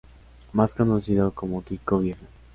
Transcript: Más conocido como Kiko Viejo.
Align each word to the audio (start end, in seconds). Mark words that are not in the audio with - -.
Más 0.53 0.73
conocido 0.73 1.29
como 1.29 1.63
Kiko 1.63 1.99
Viejo. 1.99 2.25